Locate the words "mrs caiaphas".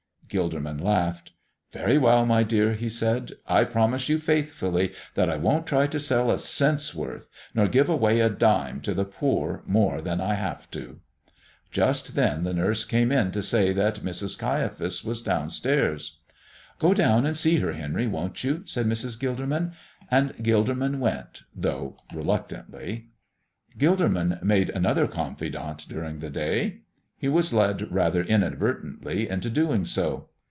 14.05-15.03